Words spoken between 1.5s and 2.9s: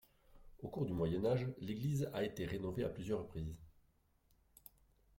l'église a été rénovée à